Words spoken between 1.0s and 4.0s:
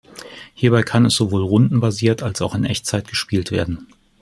es sowohl rundenbasiert als auch in Echtzeit gespielt werden.